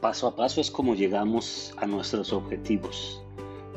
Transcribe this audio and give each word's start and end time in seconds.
Paso 0.00 0.28
a 0.28 0.36
paso 0.36 0.60
es 0.60 0.70
como 0.70 0.94
llegamos 0.94 1.74
a 1.78 1.86
nuestros 1.86 2.32
objetivos. 2.32 3.20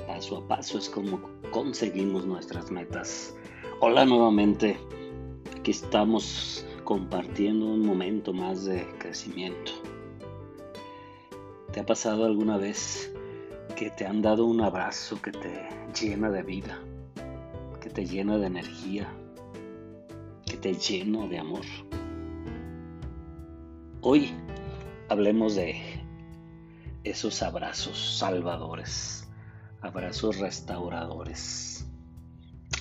Paso 0.05 0.37
a 0.37 0.47
paso 0.47 0.77
es 0.77 0.87
como 0.87 1.19
conseguimos 1.49 2.27
nuestras 2.27 2.69
metas. 2.69 3.35
Hola 3.79 4.05
nuevamente. 4.05 4.77
Aquí 5.57 5.71
estamos 5.71 6.63
compartiendo 6.83 7.65
un 7.65 7.83
momento 7.83 8.33
más 8.33 8.65
de 8.65 8.85
crecimiento. 8.99 9.71
¿Te 11.73 11.79
ha 11.79 11.85
pasado 11.87 12.25
alguna 12.25 12.57
vez 12.57 13.11
que 13.75 13.89
te 13.89 14.05
han 14.05 14.21
dado 14.21 14.45
un 14.45 14.61
abrazo 14.61 15.19
que 15.23 15.31
te 15.31 15.67
llena 15.99 16.29
de 16.29 16.43
vida, 16.43 16.79
que 17.81 17.89
te 17.89 18.05
llena 18.05 18.37
de 18.37 18.45
energía, 18.45 19.11
que 20.45 20.57
te 20.57 20.75
llena 20.75 21.25
de 21.25 21.39
amor? 21.39 21.65
Hoy 24.01 24.31
hablemos 25.09 25.55
de 25.55 25.80
esos 27.03 27.41
abrazos 27.41 28.17
salvadores, 28.17 29.27
abrazos 29.81 30.37
restauradores, 30.37 31.87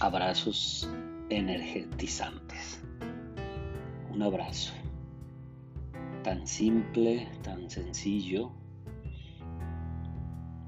abrazos 0.01 0.88
energetizantes. 1.30 2.80
Un 4.10 4.23
abrazo 4.23 4.73
tan 6.23 6.46
simple, 6.46 7.29
tan 7.43 7.70
sencillo, 7.70 8.52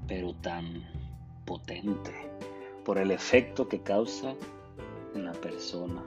pero 0.07 0.33
tan 0.35 0.83
potente 1.45 2.11
por 2.83 2.97
el 2.97 3.11
efecto 3.11 3.67
que 3.67 3.81
causa 3.81 4.35
en 5.13 5.25
la 5.25 5.33
persona, 5.33 6.03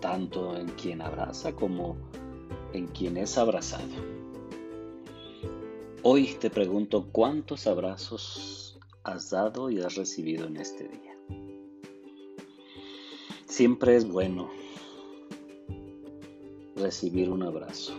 tanto 0.00 0.56
en 0.56 0.68
quien 0.68 1.02
abraza 1.02 1.52
como 1.52 1.96
en 2.72 2.86
quien 2.88 3.16
es 3.16 3.36
abrazado. 3.38 4.15
Hoy 6.08 6.36
te 6.40 6.50
pregunto 6.50 7.08
cuántos 7.10 7.66
abrazos 7.66 8.78
has 9.02 9.30
dado 9.30 9.70
y 9.70 9.80
has 9.80 9.96
recibido 9.96 10.46
en 10.46 10.56
este 10.56 10.86
día. 10.86 11.18
Siempre 13.46 13.96
es 13.96 14.08
bueno 14.08 14.48
recibir 16.76 17.28
un 17.28 17.42
abrazo. 17.42 17.92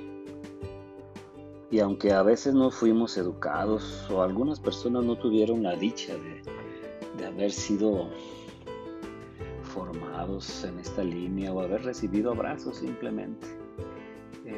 Y 1.70 1.82
aunque 1.82 2.14
a 2.14 2.24
veces 2.24 2.54
no 2.54 2.72
fuimos 2.72 3.18
educados 3.18 4.10
o 4.10 4.22
algunas 4.22 4.62
personas 4.62 5.04
no 5.04 5.18
tuvieron 5.18 5.62
la 5.62 5.76
dicha 5.76 6.14
de, 6.14 6.42
de 7.18 7.26
haber 7.26 7.52
sido 7.52 8.08
formados 9.64 10.64
en 10.64 10.80
esta 10.80 11.04
línea 11.04 11.52
o 11.52 11.60
haber 11.60 11.84
recibido 11.84 12.32
abrazos 12.32 12.78
simplemente, 12.78 13.48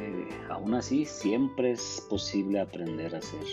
eh, 0.00 0.28
aún 0.48 0.72
así 0.74 1.04
siempre 1.04 1.72
es 1.72 2.06
posible 2.08 2.60
aprender 2.60 3.14
a 3.14 3.18
hacer 3.18 3.44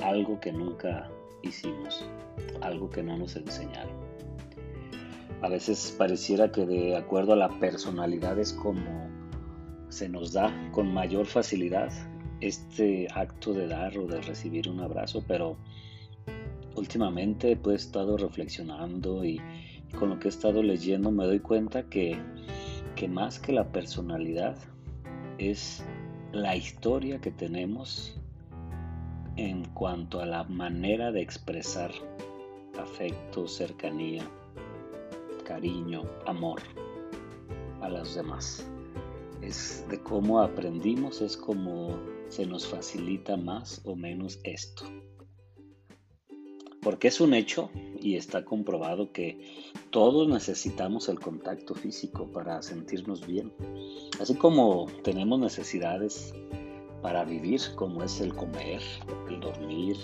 algo 0.00 0.40
que 0.40 0.50
nunca 0.50 1.10
hicimos, 1.42 2.04
algo 2.62 2.88
que 2.88 3.02
no 3.02 3.18
nos 3.18 3.36
enseñaron. 3.36 3.92
A 5.42 5.48
veces 5.48 5.94
pareciera 5.98 6.50
que 6.50 6.64
de 6.64 6.96
acuerdo 6.96 7.34
a 7.34 7.36
la 7.36 7.50
personalidad 7.60 8.38
es 8.38 8.54
como 8.54 9.10
se 9.90 10.08
nos 10.08 10.32
da 10.32 10.50
con 10.72 10.92
mayor 10.92 11.26
facilidad 11.26 11.92
este 12.40 13.06
acto 13.14 13.52
de 13.52 13.68
dar 13.68 13.96
o 13.98 14.06
de 14.06 14.22
recibir 14.22 14.70
un 14.70 14.80
abrazo, 14.80 15.22
pero 15.28 15.58
últimamente 16.76 17.56
pues, 17.56 17.74
he 17.74 17.86
estado 17.86 18.16
reflexionando 18.16 19.22
y 19.22 19.38
con 19.98 20.08
lo 20.08 20.18
que 20.18 20.28
he 20.28 20.30
estado 20.30 20.62
leyendo 20.62 21.10
me 21.10 21.24
doy 21.26 21.40
cuenta 21.40 21.84
que, 21.84 22.18
que 22.96 23.06
más 23.06 23.38
que 23.38 23.52
la 23.52 23.70
personalidad, 23.70 24.56
es 25.38 25.84
la 26.32 26.56
historia 26.56 27.20
que 27.20 27.30
tenemos 27.30 28.16
en 29.36 29.64
cuanto 29.70 30.20
a 30.20 30.26
la 30.26 30.44
manera 30.44 31.10
de 31.10 31.22
expresar 31.22 31.90
afecto, 32.78 33.48
cercanía, 33.48 34.24
cariño, 35.44 36.02
amor 36.26 36.60
a 37.80 37.88
los 37.88 38.14
demás. 38.14 38.66
Es 39.42 39.84
de 39.88 40.00
cómo 40.00 40.40
aprendimos, 40.40 41.20
es 41.20 41.36
como 41.36 41.98
se 42.28 42.46
nos 42.46 42.66
facilita 42.66 43.36
más 43.36 43.80
o 43.84 43.94
menos 43.94 44.40
esto. 44.44 44.84
Porque 46.84 47.08
es 47.08 47.20
un 47.20 47.34
hecho 47.34 47.70
y 47.98 48.16
está 48.16 48.44
comprobado 48.44 49.10
que 49.10 49.40
todos 49.90 50.28
necesitamos 50.28 51.08
el 51.08 51.18
contacto 51.18 51.74
físico 51.74 52.26
para 52.26 52.60
sentirnos 52.60 53.26
bien. 53.26 53.50
Así 54.20 54.34
como 54.34 54.86
tenemos 55.02 55.40
necesidades 55.40 56.34
para 57.00 57.24
vivir, 57.24 57.60
como 57.74 58.02
es 58.02 58.20
el 58.20 58.34
comer, 58.34 58.82
el 59.28 59.40
dormir, 59.40 59.96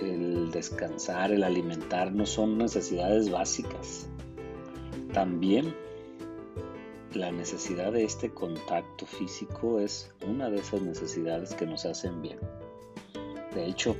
el, 0.00 0.50
descansar, 0.50 1.32
el 1.32 1.42
alimentarnos, 1.42 2.30
son 2.30 2.58
necesidades 2.58 3.30
básicas. 3.30 4.08
También 5.12 5.74
la 7.14 7.32
necesidad 7.32 7.92
de 7.92 8.04
este 8.04 8.30
contacto 8.30 9.06
físico 9.06 9.80
es 9.80 10.12
una 10.26 10.50
de 10.50 10.58
esas 10.58 10.82
necesidades 10.82 11.54
que 11.54 11.66
nos 11.66 11.84
hacen 11.84 12.22
bien. 12.22 12.38
De 13.54 13.66
hecho, 13.66 13.96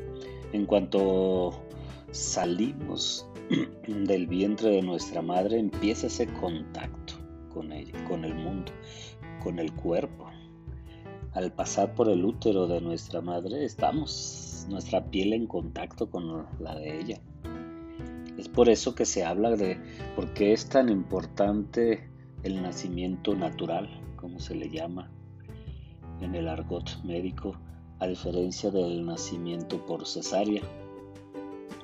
en 0.53 0.67
cuanto 0.67 1.63
salimos 2.11 3.27
del 3.87 4.27
vientre 4.27 4.71
de 4.71 4.83
nuestra 4.83 5.23
madre, 5.23 5.59
empieza 5.59 6.07
ese 6.07 6.27
contacto 6.27 7.15
con 7.53 7.71
con 8.07 8.25
el 8.25 8.35
mundo, 8.35 8.73
con 9.43 9.59
el 9.59 9.73
cuerpo. 9.73 10.27
Al 11.33 11.53
pasar 11.53 11.95
por 11.95 12.09
el 12.09 12.25
útero 12.25 12.67
de 12.67 12.81
nuestra 12.81 13.21
madre, 13.21 13.65
estamos 13.65 14.67
nuestra 14.69 15.05
piel 15.05 15.33
en 15.33 15.47
contacto 15.47 16.11
con 16.11 16.47
la 16.61 16.75
de 16.75 17.01
ella. 17.01 17.21
Es 18.37 18.49
por 18.49 18.69
eso 18.69 18.95
que 18.95 19.05
se 19.05 19.25
habla 19.25 19.57
de 19.57 19.79
por 20.15 20.33
qué 20.33 20.53
es 20.53 20.69
tan 20.69 20.89
importante 20.89 22.09
el 22.43 22.63
nacimiento 22.63 23.35
natural, 23.35 23.89
como 24.17 24.39
se 24.39 24.55
le 24.55 24.71
llama 24.71 25.11
en 26.21 26.35
el 26.35 26.49
argot 26.49 27.03
médico, 27.05 27.57
a 28.01 28.07
diferencia 28.07 28.71
del 28.71 29.05
nacimiento 29.05 29.85
por 29.85 30.07
cesárea. 30.07 30.63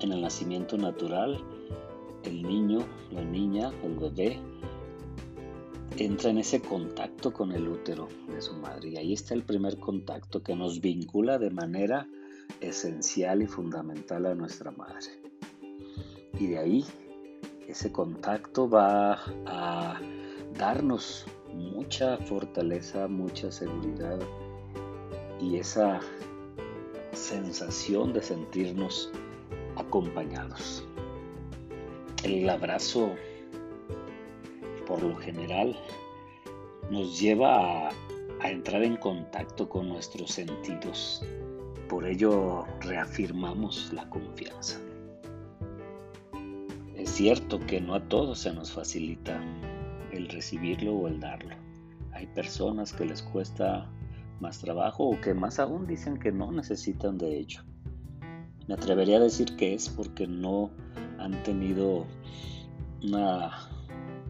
En 0.01 0.13
el 0.13 0.21
nacimiento 0.21 0.77
natural, 0.77 1.43
el 2.25 2.43
niño, 2.43 2.81
la 3.11 3.25
niña, 3.25 3.73
el 3.83 3.97
bebé, 3.97 4.41
entra 5.97 6.31
en 6.31 6.39
ese 6.39 6.61
contacto 6.61 7.33
con 7.33 7.53
el 7.53 7.69
útero 7.69 8.09
de 8.29 8.41
su 8.41 8.55
madre. 8.55 8.91
Y 8.91 8.97
ahí 8.97 9.13
está 9.13 9.35
el 9.35 9.43
primer 9.43 9.79
contacto 9.79 10.43
que 10.43 10.55
nos 10.57 10.81
vincula 10.81 11.39
de 11.39 11.51
manera 11.51 12.09
esencial 12.61 13.43
y 13.43 13.47
fundamental 13.47 14.27
a 14.27 14.35
nuestra 14.35 14.71
madre. 14.71 15.23
Y 16.39 16.49
de 16.49 16.59
ahí 16.59 16.85
ese 17.69 17.93
contacto 17.93 18.69
va 18.69 19.21
a 19.47 20.01
darnos 20.59 21.27
mucha 21.53 22.19
fortaleza, 22.19 23.07
mucha 23.09 23.51
seguridad, 23.51 24.19
y 25.45 25.59
esa 25.59 26.01
sensación 27.13 28.13
de 28.13 28.23
sentirnos 28.23 29.11
acompañados. 29.77 30.85
El 32.23 32.49
abrazo, 32.49 33.11
por 34.87 35.03
lo 35.03 35.15
general, 35.17 35.77
nos 36.91 37.21
lleva 37.21 37.89
a, 37.89 37.93
entrar 38.51 38.83
en 38.83 38.97
contacto 38.97 39.69
con 39.69 39.89
nuestros 39.89 40.33
sentidos. 40.33 41.23
Por 41.89 42.07
ello 42.07 42.65
reafirmamos 42.81 43.91
la 43.93 44.09
confianza. 44.09 44.79
Es 46.97 47.11
cierto 47.11 47.59
que 47.61 47.81
no 47.81 47.95
a 47.95 48.01
todos 48.09 48.41
se 48.41 48.53
nos 48.53 48.73
facilita 48.73 49.43
el 50.13 50.29
recibirlo 50.29 50.95
o 50.95 51.09
el 51.09 51.21
darlo. 51.21 51.55
Hay 52.13 52.27
personas 52.29 52.93
que 52.93 53.05
les 53.05 53.23
cuesta 53.23 53.91
más 54.45 54.59
trabajo 54.59 55.05
o 55.05 55.21
que 55.23 55.33
más 55.33 55.59
aún 55.59 55.87
dicen 55.87 56.19
que 56.19 56.31
no 56.31 56.53
necesitan 56.53 57.17
de 57.17 57.39
ello. 57.39 57.63
Me 58.69 58.75
atrevería 58.75 59.17
a 59.17 59.21
decir 59.21 59.57
que 59.57 59.73
es 59.73 59.89
porque 59.89 60.27
no 60.27 60.71
han 61.19 61.43
tenido 61.45 62.07
una 63.03 63.71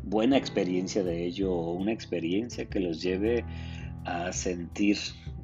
buena 0.04 0.36
experiencia 0.36 1.02
de 1.02 1.26
ello 1.26 1.52
o 1.52 1.72
una 1.72 1.90
experiencia 1.92 2.64
que 2.68 2.78
los 2.78 3.02
lleve 3.02 3.44
a 4.04 4.32
sentir 4.32 4.96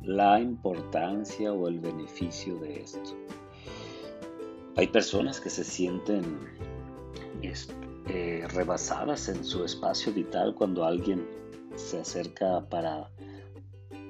la 0.04 0.40
importancia 0.40 1.52
o 1.52 1.66
el 1.66 1.80
beneficio 1.80 2.56
de 2.60 2.80
esto. 2.82 3.16
Hay 4.76 4.86
personas 4.86 5.40
que 5.40 5.50
se 5.50 5.64
sienten 5.64 6.38
eh, 7.42 8.46
rebasadas 8.54 9.28
en 9.28 9.44
su 9.44 9.64
espacio 9.64 10.12
vital 10.12 10.54
cuando 10.54 10.84
alguien 10.84 11.26
se 11.74 11.98
acerca 11.98 12.64
para 12.68 13.10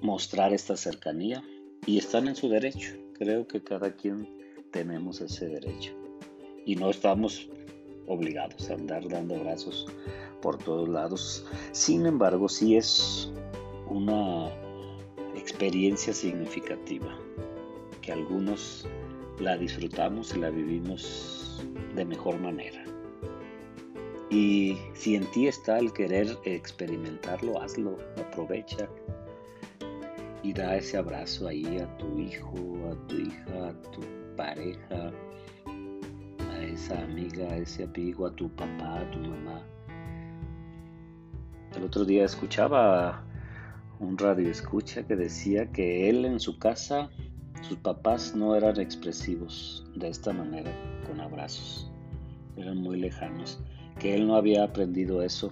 mostrar 0.02 0.52
esta 0.52 0.76
cercanía 0.76 1.42
y 1.86 1.98
están 1.98 2.28
en 2.28 2.36
su 2.36 2.48
derecho. 2.48 2.92
Creo 3.14 3.46
que 3.46 3.62
cada 3.62 3.94
quien 3.96 4.28
tenemos 4.70 5.20
ese 5.20 5.48
derecho 5.48 5.92
y 6.64 6.76
no 6.76 6.90
estamos 6.90 7.48
obligados 8.06 8.70
a 8.70 8.74
andar 8.74 9.08
dando 9.08 9.36
abrazos 9.36 9.86
por 10.40 10.58
todos 10.58 10.88
lados. 10.88 11.46
Sin 11.72 12.06
embargo, 12.06 12.48
sí 12.48 12.76
es 12.76 13.32
una 13.88 14.50
experiencia 15.34 16.12
significativa 16.12 17.18
que 18.02 18.12
algunos 18.12 18.86
la 19.38 19.56
disfrutamos 19.56 20.34
y 20.34 20.40
la 20.40 20.50
vivimos 20.50 21.64
de 21.94 22.04
mejor 22.04 22.38
manera. 22.38 22.84
Y 24.30 24.76
si 24.94 25.16
en 25.16 25.28
ti 25.32 25.48
está 25.48 25.78
el 25.78 25.92
querer 25.92 26.38
experimentarlo, 26.44 27.60
hazlo, 27.60 27.96
aprovecha 28.16 28.88
y 30.42 30.52
da 30.52 30.76
ese 30.76 30.96
abrazo 30.96 31.48
ahí 31.48 31.78
a 31.78 31.98
tu 31.98 32.18
hijo, 32.18 32.56
a 32.90 33.06
tu 33.06 33.16
hija, 33.16 33.68
a 33.68 33.82
tu 33.90 34.00
pareja, 34.36 35.12
a 36.50 36.62
esa 36.62 37.02
amiga, 37.02 37.46
a 37.48 37.56
ese 37.56 37.84
amigo, 37.84 38.26
a 38.26 38.34
tu 38.34 38.48
papá, 38.50 39.00
a 39.00 39.10
tu 39.10 39.18
mamá. 39.20 39.62
El 41.76 41.84
otro 41.84 42.04
día 42.04 42.24
escuchaba 42.24 43.24
un 44.00 44.16
radio 44.16 44.50
escucha 44.50 45.06
que 45.06 45.14
decía 45.14 45.70
que 45.70 46.08
él 46.08 46.24
en 46.24 46.40
su 46.40 46.58
casa, 46.58 47.10
sus 47.60 47.76
papás 47.78 48.34
no 48.34 48.56
eran 48.56 48.80
expresivos 48.80 49.84
de 49.94 50.08
esta 50.08 50.32
manera, 50.32 50.72
con 51.06 51.20
abrazos, 51.20 51.90
eran 52.56 52.78
muy 52.78 52.98
lejanos, 52.98 53.60
que 53.98 54.14
él 54.14 54.26
no 54.26 54.36
había 54.36 54.64
aprendido 54.64 55.22
eso, 55.22 55.50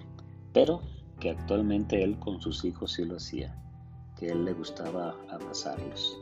pero 0.51 0.81
que 1.19 1.29
actualmente 1.29 2.03
él 2.03 2.17
con 2.17 2.41
sus 2.41 2.65
hijos 2.65 2.93
sí 2.93 3.05
lo 3.05 3.17
hacía, 3.17 3.55
que 4.19 4.27
él 4.27 4.45
le 4.45 4.53
gustaba 4.53 5.15
abrazarlos. 5.29 6.19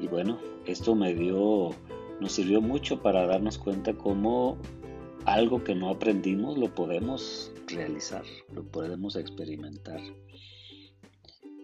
Y 0.00 0.08
bueno, 0.08 0.38
esto 0.66 0.94
me 0.94 1.14
dio, 1.14 1.70
nos 2.20 2.32
sirvió 2.32 2.60
mucho 2.60 3.02
para 3.02 3.26
darnos 3.26 3.58
cuenta 3.58 3.94
cómo 3.94 4.58
algo 5.24 5.64
que 5.64 5.74
no 5.74 5.90
aprendimos 5.90 6.58
lo 6.58 6.74
podemos 6.74 7.52
realizar, 7.66 8.24
lo 8.52 8.64
podemos 8.64 9.16
experimentar 9.16 10.00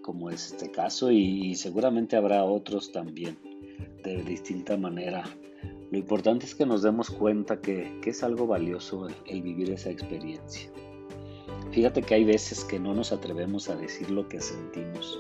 como 0.02 0.30
es 0.30 0.52
este 0.52 0.70
caso 0.70 1.10
y, 1.10 1.54
seguramente 1.54 2.16
habrá 2.16 2.44
otros 2.44 2.92
también 2.92 3.38
de 4.04 4.22
distinta 4.22 4.76
manera. 4.76 5.24
Lo 5.90 5.98
importante 5.98 6.44
es 6.44 6.54
que 6.54 6.66
nos 6.66 6.82
demos 6.82 7.08
cuenta 7.10 7.60
que, 7.60 8.00
es 8.04 8.22
algo 8.22 8.46
valioso 8.46 9.06
el, 9.26 9.42
vivir 9.42 9.70
esa 9.70 9.90
experiencia. 9.90 10.70
Fíjate 11.72 12.02
que 12.02 12.14
hay 12.14 12.24
veces 12.24 12.64
que 12.64 12.78
no 12.78 12.92
nos 12.92 13.12
atrevemos 13.12 13.70
a 13.70 13.76
decir 13.76 14.10
lo 14.10 14.28
que 14.28 14.40
sentimos 14.40 15.18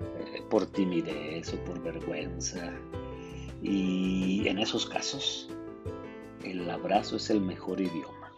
eh, 0.00 0.42
por 0.50 0.66
timidez 0.66 1.54
o 1.54 1.64
por 1.64 1.80
vergüenza. 1.80 2.72
Y 3.62 4.46
en 4.48 4.58
esos 4.58 4.84
casos, 4.86 5.48
el 6.44 6.68
abrazo 6.68 7.16
es 7.16 7.30
el 7.30 7.40
mejor 7.40 7.80
idioma. 7.80 8.32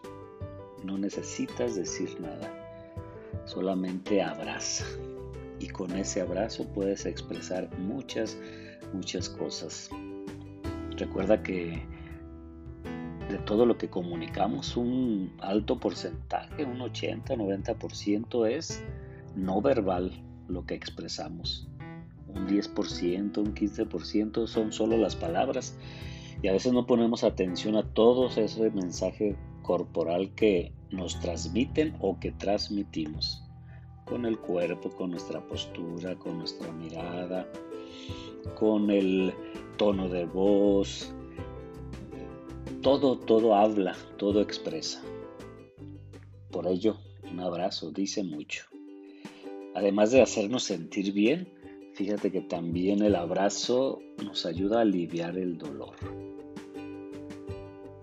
No 0.84 0.98
necesitas 0.98 1.74
decir 1.74 2.20
nada, 2.20 2.52
solamente 3.46 4.22
abraza 4.22 4.84
y 5.58 5.68
con 5.68 5.90
ese 5.92 6.20
abrazo 6.20 6.66
puedes 6.74 7.06
expresar 7.06 7.68
muchas, 7.78 8.36
muchas 8.92 9.28
cosas. 9.28 9.90
Recuerda 10.96 11.42
que 11.42 11.82
de 13.28 13.38
todo 13.38 13.66
lo 13.66 13.76
que 13.76 13.88
comunicamos, 13.88 14.76
un 14.76 15.32
alto 15.40 15.78
porcentaje, 15.78 16.64
un 16.64 16.78
80-90% 16.78 18.48
es 18.48 18.82
no 19.36 19.60
verbal 19.60 20.12
lo 20.48 20.64
que 20.64 20.74
expresamos. 20.74 21.68
Un 22.28 22.46
10%, 22.46 23.38
un 23.38 23.54
15% 23.54 24.46
son 24.46 24.72
solo 24.72 24.96
las 24.96 25.16
palabras 25.16 25.76
y 26.42 26.48
a 26.48 26.52
veces 26.52 26.72
no 26.72 26.86
ponemos 26.86 27.24
atención 27.24 27.76
a 27.76 27.82
todo 27.82 28.28
ese 28.28 28.70
mensaje 28.70 29.36
corporal 29.62 30.34
que 30.34 30.72
nos 30.90 31.18
transmiten 31.20 31.94
o 32.00 32.18
que 32.18 32.32
transmitimos 32.32 33.42
con 34.04 34.24
el 34.24 34.38
cuerpo, 34.38 34.90
con 34.90 35.10
nuestra 35.10 35.40
postura, 35.46 36.16
con 36.16 36.38
nuestra 36.38 36.72
mirada, 36.72 37.46
con 38.58 38.90
el 38.90 39.34
tono 39.76 40.08
de 40.08 40.24
voz. 40.24 41.14
Todo, 42.88 43.18
todo 43.18 43.54
habla, 43.54 43.94
todo 44.16 44.40
expresa. 44.40 45.02
Por 46.50 46.66
ello, 46.66 46.96
un 47.30 47.38
abrazo 47.38 47.90
dice 47.90 48.24
mucho. 48.24 48.64
Además 49.74 50.10
de 50.10 50.22
hacernos 50.22 50.62
sentir 50.62 51.12
bien, 51.12 51.52
fíjate 51.92 52.32
que 52.32 52.40
también 52.40 53.02
el 53.02 53.14
abrazo 53.14 54.00
nos 54.24 54.46
ayuda 54.46 54.78
a 54.78 54.80
aliviar 54.80 55.36
el 55.36 55.58
dolor. 55.58 55.96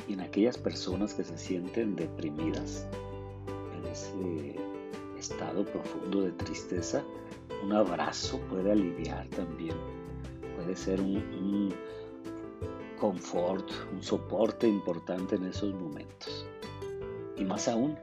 Y 0.07 0.13
en 0.13 0.19
aquellas 0.19 0.55
personas 0.55 1.15
que 1.15 1.23
se 1.23 1.35
sienten 1.35 1.95
deprimidas, 1.95 2.87
en 3.79 3.87
ese 3.91 4.55
estado 5.17 5.65
profundo 5.65 6.21
de 6.21 6.31
tristeza, 6.33 7.03
un 7.63 7.73
abrazo 7.73 8.39
puede 8.51 8.71
aliviar 8.71 9.27
también. 9.29 9.77
Puede 10.55 10.75
ser 10.75 11.01
un, 11.01 11.73
confort, 12.95 13.69
un 13.93 14.01
soporte 14.01 14.67
importante 14.67 15.35
en 15.35 15.45
esos 15.45 15.73
momentos. 15.73 16.47
Y 17.37 17.43
más 17.43 17.67
aún, 17.67 17.97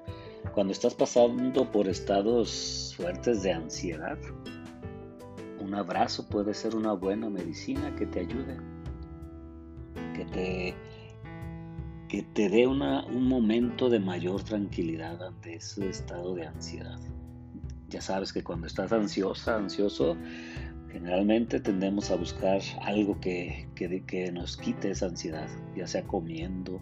cuando 0.55 0.73
estás 0.73 0.95
pasando 0.95 1.71
por 1.71 1.89
estados 1.89 2.95
fuertes 2.97 3.43
de 3.43 3.53
ansiedad, 3.53 4.19
un 5.61 5.75
abrazo 5.75 6.29
puede 6.29 6.55
ser 6.55 6.75
una 6.75 6.93
buena 6.93 7.31
medicina 7.31 7.95
que 7.97 8.07
te 8.07 8.21
ayude, 8.21 8.57
que 10.15 10.25
te 10.27 10.75
que 12.13 12.23
te 12.23 12.51
dé 12.51 12.67
un 12.67 13.27
momento 13.27 13.89
de 13.89 13.99
mayor 13.99 14.43
tranquilidad 14.43 15.23
ante 15.23 15.55
ese 15.55 15.89
estado 15.89 16.35
de 16.35 16.47
ansiedad. 16.47 16.99
Ya 17.89 18.03
sabes 18.03 18.35
que 18.35 18.45
cuando 18.45 18.67
estás 18.67 18.93
ansiosa, 18.93 19.57
ansioso, 19.57 20.19
generalmente 20.93 21.59
tendemos 21.59 22.11
a 22.11 22.17
buscar 22.17 22.61
algo 22.83 23.19
que, 23.19 23.67
que, 23.75 24.31
nos 24.31 24.59
quite 24.59 24.91
esa 24.91 25.07
ansiedad, 25.07 25.49
ya 25.75 25.87
sea 25.87 26.03
comiendo, 26.03 26.81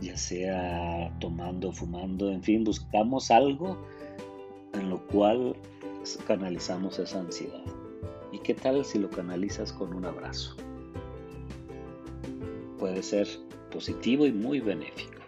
ya 0.00 0.16
sea 0.16 1.16
tomando, 1.20 1.72
fumando, 1.72 2.32
en 2.32 2.42
fin, 2.42 2.64
buscamos 2.64 3.30
algo 3.30 3.78
en 4.74 4.90
lo 4.90 5.06
cual 5.06 5.56
canalizamos 6.26 6.98
esa 6.98 7.20
ansiedad. 7.20 7.62
¿Y 8.32 8.40
qué 8.40 8.54
tal 8.54 8.84
si 8.84 8.98
lo 8.98 9.08
canalizas 9.08 9.72
con 9.72 9.94
un 9.94 10.04
abrazo? 10.04 10.56
Puede 12.78 13.02
ser 13.02 13.28
positivo 13.70 14.26
y 14.26 14.32
muy 14.32 14.58
benéfico, 14.58 15.22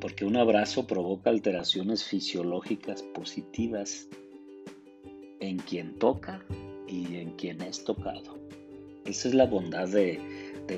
porque 0.00 0.24
un 0.24 0.36
abrazo 0.36 0.88
provoca 0.88 1.30
alteraciones 1.30 2.04
fisiológicas 2.04 3.02
positivas 3.02 4.08
en 5.40 5.58
quien 5.58 5.98
toca 5.98 6.44
y 6.92 7.16
en 7.16 7.30
quien 7.32 7.60
es 7.62 7.82
tocado. 7.84 8.38
Esa 9.06 9.28
es 9.28 9.34
la 9.34 9.46
bondad 9.46 9.88
de, 9.88 10.20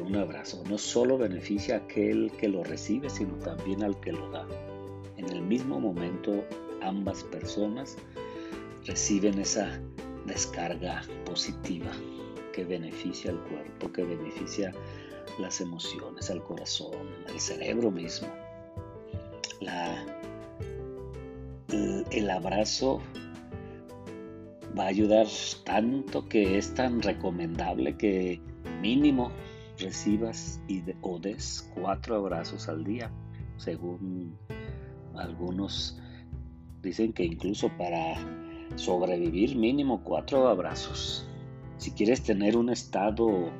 un 0.00 0.16
abrazo. 0.16 0.62
No 0.68 0.78
solo 0.78 1.18
beneficia 1.18 1.76
a 1.76 1.78
aquel 1.78 2.32
que 2.38 2.48
lo 2.48 2.64
recibe, 2.64 3.10
sino 3.10 3.34
también 3.36 3.82
al 3.82 3.98
que 4.00 4.12
lo 4.12 4.28
da. 4.30 4.46
En 5.16 5.28
el 5.28 5.42
mismo 5.42 5.78
momento, 5.78 6.44
ambas 6.82 7.22
personas 7.24 7.96
reciben 8.86 9.38
esa 9.38 9.80
descarga 10.26 11.02
positiva 11.24 11.90
que 12.52 12.64
beneficia 12.64 13.30
al 13.30 13.40
cuerpo, 13.44 13.92
que 13.92 14.04
beneficia 14.04 14.72
las 15.38 15.60
emociones, 15.60 16.30
al 16.30 16.42
corazón, 16.42 17.08
al 17.28 17.38
cerebro 17.38 17.90
mismo. 17.90 18.28
el, 22.10 22.30
abrazo 22.30 23.00
va 24.78 24.84
a 24.84 24.88
ayudar 24.88 25.26
tanto 25.64 26.28
que 26.28 26.58
es 26.58 26.74
tan 26.74 27.00
recomendable 27.02 27.96
que 27.96 28.40
mínimo 28.80 29.30
recibas 29.78 30.60
y 30.68 30.82
o 31.00 31.18
des 31.18 31.70
cuatro 31.74 32.16
abrazos 32.16 32.68
al 32.68 32.84
día, 32.84 33.10
según 33.56 34.36
algunos 35.14 35.98
dicen 36.82 37.12
que 37.12 37.24
incluso 37.24 37.70
para 37.78 38.16
sobrevivir 38.76 39.56
mínimo 39.56 40.02
cuatro 40.02 40.48
abrazos. 40.48 41.26
Si 41.78 41.90
quieres 41.92 42.22
tener 42.22 42.56
un 42.56 42.70
estado 42.70 43.50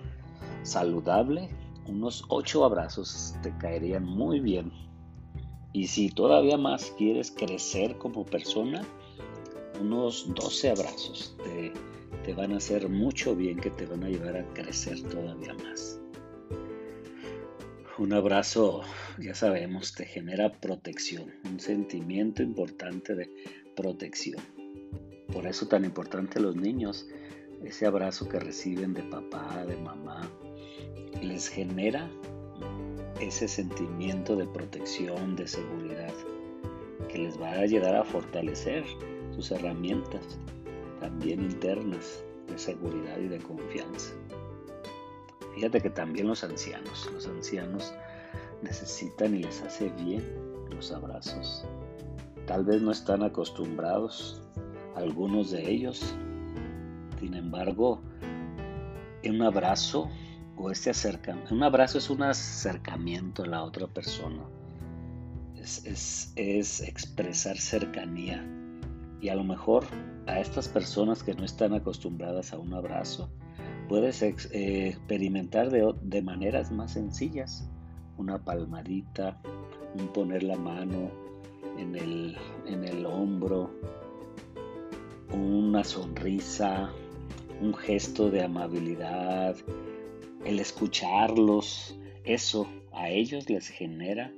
saludable, 0.63 1.49
unos 1.87 2.25
ocho 2.29 2.65
abrazos 2.65 3.35
te 3.43 3.57
caerían 3.59 4.05
muy 4.05 4.41
bien. 4.41 4.73
Y 5.73 5.89
si 5.89 6.09
todavía 6.09 6.57
más 6.57 6.93
quieres 6.97 7.33
crecer 7.33 7.99
como 7.99 8.25
persona, 8.25 8.83
unos 9.81 10.33
12 10.35 10.71
abrazos 10.71 11.37
te, 11.43 11.73
te 12.25 12.35
van 12.35 12.53
a 12.53 12.57
hacer 12.57 12.89
mucho 12.89 13.35
bien, 13.35 13.59
que 13.59 13.71
te 13.71 13.87
van 13.87 14.05
a 14.05 14.07
ayudar 14.07 14.37
a 14.37 14.55
crecer 14.55 15.01
todavía 15.03 15.55
más. 15.55 16.01
Un 17.97 18.13
abrazo, 18.13 18.83
ya 19.19 19.35
sabemos, 19.35 19.95
te 19.95 20.05
genera 20.05 20.53
protección, 20.53 21.33
un 21.45 21.61
sentimiento 21.61 22.43
importante 22.43 23.15
de 23.15 23.31
protección. 23.77 24.43
Por 25.33 25.47
eso 25.47 25.69
tan 25.69 25.85
importante 25.85 26.41
los 26.41 26.57
niños, 26.57 27.07
ese 27.63 27.87
abrazo 27.87 28.29
que 28.29 28.41
reciben 28.41 28.95
de 28.95 29.03
papá, 29.05 29.65
de 29.67 29.77
mamá, 29.77 30.29
les 31.23 31.49
genera 31.49 32.11
ese 33.21 33.47
sentimiento 33.47 34.35
de 34.35 34.47
protección, 34.47 35.37
de 35.37 35.47
seguridad, 35.47 36.15
que 37.09 37.19
les 37.19 37.41
va 37.41 37.51
a 37.51 37.61
ayudar 37.61 37.95
a 37.95 38.05
fortalecer 38.05 38.85
sus 39.35 39.51
herramientas, 39.51 40.39
también 41.01 41.43
internas, 41.43 42.25
de 42.47 42.59
seguridad 42.59 43.19
y 43.19 43.29
de 43.29 43.39
confianza. 43.39 44.15
Fíjate 45.55 45.81
que 45.81 45.91
también 45.91 46.27
los 46.27 46.45
ancianos, 46.45 47.09
los 47.13 47.27
ancianos 47.27 47.95
necesitan 48.63 49.35
y 49.35 49.43
les 49.43 49.63
hace 49.63 49.91
bien 49.91 50.25
los 50.71 50.93
abrazos. 50.93 51.65
Tal 52.47 52.65
vez 52.65 52.83
no 52.83 52.91
están 52.91 53.23
acostumbrados, 53.23 54.43
algunos 54.95 55.51
de 55.51 55.71
ellos. 55.71 56.15
Sin 57.21 57.35
embargo, 57.35 58.01
un 59.25 59.43
abrazo 59.43 60.11
o 60.57 60.71
este 60.71 60.91
acercamiento, 60.91 61.55
un 61.55 61.63
abrazo 61.63 61.99
es 61.99 62.11
un 62.11 62.23
acercamiento 62.23 63.45
a 63.45 63.47
la 63.47 63.63
otra 63.63 63.87
persona. 63.87 64.43
Es, 65.57 66.33
es 66.37 66.81
expresar 66.83 67.57
cercanía. 67.57 68.45
Y 69.25 69.31
a 69.31 69.35
lo 69.35 69.43
mejor 69.43 69.87
a 70.27 70.39
estas 70.39 70.69
personas 70.69 71.23
que 71.23 71.33
no 71.33 71.47
están 71.47 71.73
acostumbradas 71.73 72.53
a 72.53 72.59
un 72.59 72.75
abrazo, 72.75 73.31
puedes 73.89 74.21
eh, 74.21 74.89
experimentar 74.89 75.71
de, 75.71 75.95
de, 76.03 76.21
maneras 76.21 76.71
más 76.71 76.93
sencillas. 76.93 77.67
Una 78.19 78.45
palmadita, 78.45 79.41
un 79.99 80.09
poner 80.09 80.43
la 80.43 80.59
mano 80.59 81.11
en 81.79 81.97
el, 81.97 82.37
en 82.67 82.85
el 82.85 83.07
hombro, 83.07 83.71
una 85.33 85.85
sonrisa, 85.85 86.91
un 87.63 87.73
gesto 87.73 88.31
de 88.31 88.45
amabilidad, 88.45 89.57
el 90.45 90.61
escucharlos, 90.61 91.99
eso 92.25 92.67
a 92.93 93.09
ellos 93.09 93.49
les 93.49 93.69
genera 93.69 94.31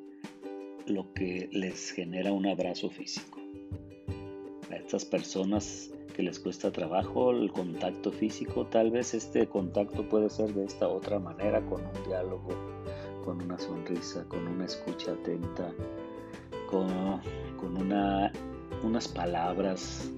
lo 0.86 1.12
que 1.12 1.48
les 1.50 1.90
genera 1.90 2.32
un 2.32 2.46
abrazo 2.46 2.88
físico. 2.88 3.35
Estas 4.86 5.04
personas 5.04 5.90
que 6.14 6.22
les 6.22 6.38
cuesta 6.38 6.70
trabajo 6.70 7.32
el 7.32 7.50
contacto 7.50 8.12
físico, 8.12 8.66
tal 8.66 8.92
vez 8.92 9.14
este 9.14 9.48
contacto 9.48 10.08
puede 10.08 10.30
ser 10.30 10.54
de 10.54 10.64
esta 10.64 10.86
otra 10.86 11.18
manera, 11.18 11.60
con 11.66 11.80
un 11.84 12.04
diálogo, 12.06 12.50
con 13.24 13.42
una 13.42 13.58
sonrisa, 13.58 14.24
con 14.28 14.46
una 14.46 14.64
escucha 14.64 15.10
atenta, 15.10 15.72
con, 16.70 16.86
con 17.56 17.76
una, 17.76 18.30
unas 18.84 19.08
palabras 19.08 20.08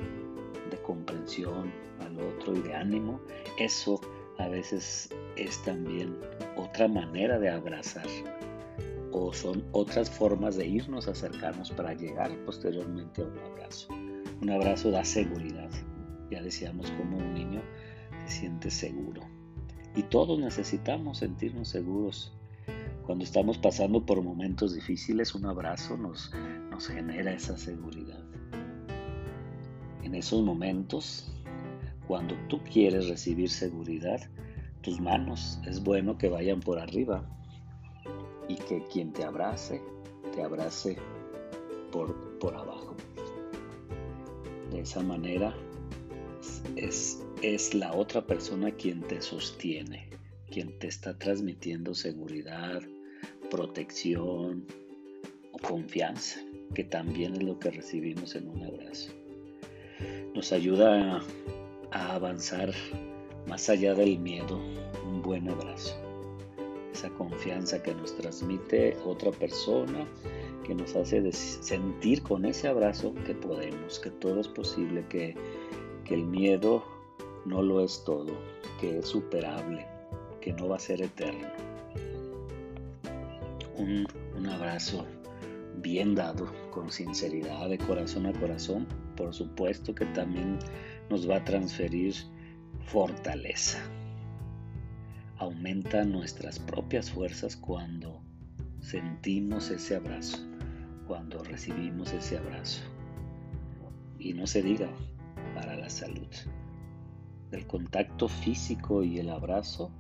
de 0.71 0.77
comprensión 0.83 1.73
al 2.01 2.21
otro 2.21 2.55
y 2.55 2.61
de 2.61 2.75
ánimo. 2.75 3.23
Eso 3.59 3.99
a 4.37 4.49
veces 4.49 5.09
es 5.37 5.63
también 5.63 6.15
otra 6.59 6.89
manera 6.89 7.39
de 7.39 7.49
abrazar 7.49 8.07
o 9.13 9.33
son 9.33 9.65
otras 9.73 10.11
formas 10.11 10.57
de 10.57 10.67
irnos 10.67 11.09
acercarnos 11.09 11.71
para 11.71 11.95
llegar 11.95 12.31
posteriormente 12.45 13.23
a 13.23 13.25
un 13.25 13.39
abrazo. 13.39 14.08
Un 14.41 14.51
abrazo 14.51 14.91
da 14.91 15.05
seguridad. 15.05 15.71
Ya 16.31 16.41
decíamos 16.43 16.91
como 16.93 17.17
un 17.17 17.35
niño 17.35 17.61
se 18.27 18.41
siente 18.41 18.71
seguro. 18.71 19.23
Y 19.97 20.03
todos 20.05 20.39
necesitamos 20.39 21.19
sentirnos 21.19 21.69
seguros. 21.69 22.33
Cuando 23.05 23.25
estamos 23.25 23.59
pasando 23.59 24.05
por 24.05 24.23
momentos 24.23 24.75
difíciles, 24.75 25.35
un 25.35 25.47
abrazo 25.47 25.97
nos, 25.97 26.33
nos 26.71 26.87
genera 26.87 27.33
esa 27.33 27.57
seguridad. 27.57 28.23
En 30.05 30.15
esos 30.15 30.43
momentos, 30.43 31.33
cuando 32.07 32.37
tú 32.49 32.61
quieres 32.63 33.09
recibir 33.09 33.51
seguridad, 33.51 34.21
tus 34.83 35.01
manos 35.01 35.59
es 35.67 35.83
bueno 35.83 36.17
que 36.17 36.29
vayan 36.29 36.61
por 36.61 36.79
arriba 36.79 37.25
y 38.49 38.55
que 38.55 38.85
quien 38.85 39.13
te 39.13 39.25
abrace, 39.25 39.83
te 40.35 40.43
abrace 40.43 40.97
por, 41.91 42.39
por 42.39 42.55
abajo. 42.55 42.95
De 44.71 44.81
esa 44.81 45.03
manera 45.03 45.55
es, 46.77 47.23
es 47.43 47.75
la 47.75 47.93
otra 47.95 48.27
persona 48.27 48.71
quien 48.71 49.01
te 49.03 49.21
sostiene, 49.21 50.09
quien 50.51 50.79
te 50.79 50.89
está 50.89 51.19
transmitiendo 51.19 51.95
seguridad, 51.95 52.83
protección 53.51 54.67
o 55.53 55.59
confianza, 55.59 56.41
que 56.75 56.85
también 56.85 57.35
es 57.35 57.43
lo 57.43 57.59
que 57.59 57.71
recibimos 57.71 58.35
en 58.35 58.49
un 58.49 58.65
abrazo. 58.65 59.13
Nos 60.35 60.53
ayuda 60.53 61.17
a, 61.17 61.25
a 61.91 62.15
avanzar 62.15 62.73
más 63.47 63.69
allá 63.71 63.95
del 63.95 64.19
miedo, 64.19 64.61
un 65.07 65.23
buen 65.23 65.49
abrazo. 65.49 66.08
Esa 66.99 67.11
confianza 67.11 67.81
que 67.81 67.95
nos 67.95 68.17
transmite 68.17 68.97
otra 69.05 69.31
persona, 69.31 70.05
que 70.67 70.75
nos 70.75 70.97
hace 70.97 71.31
sentir 71.31 72.25
con 72.25 72.45
ese 72.45 72.67
abrazo 72.67 73.15
que 73.25 73.37
podemos, 73.37 74.01
que 74.01 74.11
todo 74.11 74.41
es 74.41 74.49
posible, 74.49 75.07
que, 75.09 75.37
el 76.11 76.25
miedo 76.25 76.83
no 77.45 77.63
lo 77.63 77.85
es 77.85 78.03
todo, 78.03 78.33
que 78.81 78.99
es 78.99 79.07
superable, 79.07 79.87
que 80.41 80.53
no 80.55 80.67
va 80.67 80.75
a 80.75 80.81
ser 80.81 81.01
eterno. 81.01 81.47
Un, 83.77 84.05
un 84.37 84.47
abrazo 84.49 85.07
bien 85.77 86.17
dado, 86.17 86.53
con 86.73 86.91
sinceridad, 86.91 87.69
de 87.69 87.79
corazón 87.79 88.27
a 88.27 88.33
corazón, 88.33 88.89
por 89.17 89.33
supuesto 89.33 89.95
que 89.95 90.07
también 90.07 90.59
nos 91.11 91.31
va 91.31 91.37
a 91.37 91.45
transferir 91.45 92.17
fortaleza. 92.87 93.79
Aumenta 95.41 96.05
nuestras 96.05 96.59
propias 96.59 97.13
fuerzas 97.13 97.57
cuando 97.57 98.21
sentimos 98.81 99.71
ese 99.71 99.95
abrazo, 99.95 100.39
cuando 101.07 101.45
recibimos 101.45 102.13
ese 102.13 102.39
abrazo. 102.39 102.83
Y 104.19 104.33
no 104.33 104.49
se 104.49 104.63
diga 104.63 104.89
para 105.55 105.77
la 105.77 105.89
salud. 105.89 106.27
El 107.53 107.67
contacto 107.69 108.27
físico 108.27 109.05
y 109.05 109.21
el 109.21 109.31
abrazo 109.31 109.93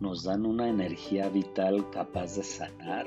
nos 0.00 0.22
dan 0.24 0.44
una 0.44 0.68
energía 0.68 1.30
vital 1.30 1.88
capaz 1.90 2.36
de 2.36 2.42
sanar 2.42 3.06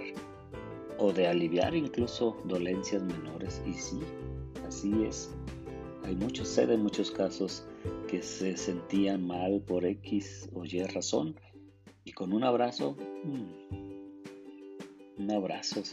o 0.97 1.13
de 1.13 1.27
aliviar 1.27 1.75
incluso 1.75 2.35
dolencias 2.45 3.03
menores. 3.03 3.61
Y 3.67 3.73
sí, 3.73 3.99
así 4.67 5.03
es. 5.03 5.31
Hay 6.05 6.15
muchos, 6.15 6.47
sé 6.47 6.65
de 6.65 6.77
muchos 6.77 7.11
casos 7.11 7.67
que 8.07 8.23
se 8.23 8.57
sentían 8.57 9.27
mal 9.27 9.61
por 9.61 9.85
X 9.85 10.49
o 10.53 10.65
Y 10.65 10.81
razón 10.81 11.35
y 12.07 12.13
con 12.13 12.31
un 12.31 12.45
abrazo, 12.45 12.95
mm, 13.25 15.21
un 15.21 15.31
abrazo 15.31 15.83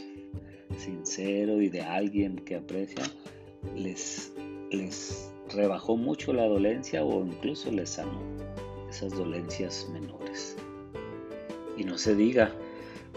sincero 0.76 1.61
y 1.61 1.68
de 1.68 1.80
alguien 1.80 2.37
que 2.37 2.54
aprecia, 2.54 3.02
les, 3.75 4.33
les 4.71 5.33
rebajó 5.52 5.97
mucho 5.97 6.33
la 6.33 6.47
dolencia 6.47 7.02
o 7.02 7.26
incluso 7.26 7.73
les 7.73 7.90
sanó 7.90 8.21
esas 8.88 9.12
dolencias 9.12 9.90
menores. 9.92 10.56
Y 11.76 11.83
no 11.83 11.99
se 11.99 12.14
diga, 12.14 12.54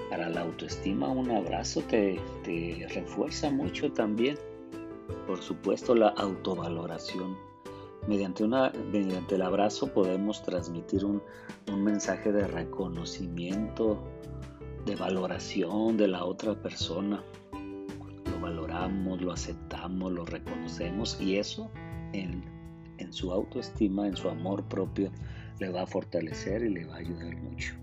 para 0.10 0.28
la 0.30 0.42
autoestima 0.42 1.08
un 1.08 1.30
abrazo 1.30 1.82
te, 1.82 2.20
te 2.44 2.88
refuerza 2.96 3.52
mucho 3.52 3.92
también. 3.92 4.40
Por 5.28 5.44
supuesto, 5.44 5.94
la 5.94 6.10
autovaloración 6.10 7.38
Mediante, 8.08 8.44
una, 8.46 8.72
mediante 8.92 9.36
el 9.36 9.42
abrazo 9.42 9.94
podemos 9.94 10.42
transmitir 10.42 11.04
un, 11.04 11.22
un 11.68 11.84
mensaje 11.84 12.32
de 12.32 12.48
reconocimiento, 12.48 14.02
de 14.86 14.96
valoración 14.96 15.98
de 15.98 16.08
la 16.08 16.24
otra 16.24 16.56
persona. 16.56 17.22
Lo 18.32 18.40
valoramos, 18.40 19.22
lo 19.22 19.34
aceptamos, 19.34 20.12
lo 20.14 20.26
reconocemos 20.26 21.20
y 21.20 21.36
eso 21.36 21.70
en, 22.14 22.44
en 22.98 23.12
su 23.12 23.32
autoestima, 23.34 24.08
en 24.08 24.16
su 24.16 24.30
amor 24.30 24.64
propio, 24.64 25.12
le 25.60 25.70
va 25.70 25.82
a 25.82 25.88
fortalecer 25.88 26.64
y 26.64 26.70
le 26.70 26.86
va 26.86 26.96
a 26.96 27.00
ayudar 27.00 27.36
mucho. 27.38 27.74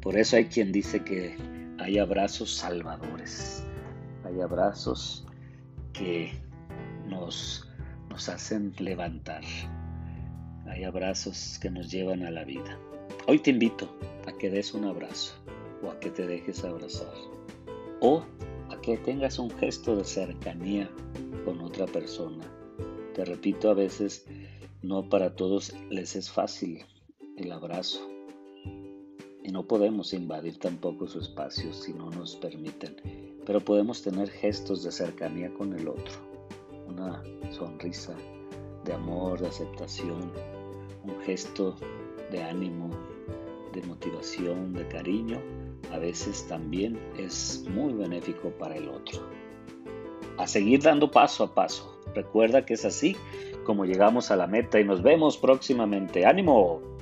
Por 0.00 0.16
eso 0.16 0.36
hay 0.36 0.44
quien 0.44 0.70
dice 0.70 1.02
que 1.02 1.36
hay 1.78 1.98
abrazos 1.98 2.54
salvadores, 2.54 3.66
hay 4.24 4.40
abrazos 4.40 5.26
que 5.92 6.32
nos 7.08 7.68
nos 8.14 8.28
hacen 8.28 8.72
levantar. 8.78 9.42
Hay 10.66 10.84
abrazos 10.84 11.58
que 11.60 11.68
nos 11.68 11.90
llevan 11.90 12.22
a 12.22 12.30
la 12.30 12.44
vida. 12.44 12.78
Hoy 13.26 13.40
te 13.40 13.50
invito 13.50 13.92
a 14.24 14.32
que 14.38 14.50
des 14.50 14.72
un 14.72 14.84
abrazo 14.84 15.34
o 15.82 15.90
a 15.90 15.98
que 15.98 16.10
te 16.10 16.24
dejes 16.24 16.62
abrazar 16.62 17.12
o 18.00 18.22
a 18.70 18.80
que 18.80 18.98
tengas 18.98 19.40
un 19.40 19.50
gesto 19.50 19.96
de 19.96 20.04
cercanía 20.04 20.88
con 21.44 21.60
otra 21.60 21.86
persona. 21.86 22.44
Te 23.14 23.24
repito, 23.24 23.68
a 23.68 23.74
veces 23.74 24.24
no 24.80 25.08
para 25.08 25.34
todos 25.34 25.74
les 25.90 26.14
es 26.14 26.30
fácil 26.30 26.84
el 27.36 27.50
abrazo 27.50 28.08
y 29.42 29.50
no 29.50 29.66
podemos 29.66 30.14
invadir 30.14 30.60
tampoco 30.60 31.08
su 31.08 31.18
espacio 31.18 31.72
si 31.72 31.92
no 31.92 32.10
nos 32.10 32.36
permiten, 32.36 32.94
pero 33.44 33.58
podemos 33.58 34.02
tener 34.02 34.30
gestos 34.30 34.84
de 34.84 34.92
cercanía 34.92 35.52
con 35.52 35.72
el 35.72 35.88
otro 35.88 36.33
sonrisa 37.50 38.14
de 38.84 38.92
amor, 38.92 39.40
de 39.40 39.48
aceptación, 39.48 40.30
un 41.04 41.20
gesto 41.24 41.76
de 42.30 42.42
ánimo, 42.42 42.90
de 43.72 43.82
motivación, 43.82 44.72
de 44.72 44.86
cariño, 44.88 45.40
a 45.92 45.98
veces 45.98 46.46
también 46.48 46.98
es 47.18 47.64
muy 47.70 47.92
benéfico 47.92 48.50
para 48.50 48.76
el 48.76 48.88
otro. 48.88 49.20
A 50.38 50.46
seguir 50.46 50.82
dando 50.82 51.10
paso 51.10 51.44
a 51.44 51.54
paso. 51.54 52.00
Recuerda 52.14 52.64
que 52.64 52.74
es 52.74 52.84
así 52.84 53.16
como 53.64 53.84
llegamos 53.84 54.30
a 54.30 54.36
la 54.36 54.46
meta 54.46 54.78
y 54.80 54.84
nos 54.84 55.02
vemos 55.02 55.36
próximamente. 55.36 56.26
¡Ánimo! 56.26 56.93